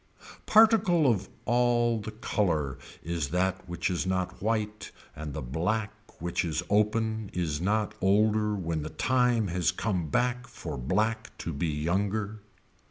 Particle 0.47 1.05
of 1.05 1.29
all 1.45 1.99
the 1.99 2.09
color 2.09 2.79
is 3.03 3.29
that 3.29 3.69
which 3.69 3.87
is 3.91 4.07
not 4.07 4.41
white 4.41 4.89
and 5.15 5.31
the 5.31 5.43
black 5.43 5.91
which 6.19 6.43
is 6.43 6.63
open 6.71 7.29
is 7.33 7.61
not 7.61 7.93
older 8.01 8.55
when 8.55 8.81
the 8.81 8.89
time 8.89 9.49
has 9.49 9.71
come 9.71 10.07
back 10.09 10.47
for 10.47 10.75
black 10.75 11.37
to 11.37 11.53
be 11.53 11.67
younger. 11.67 12.39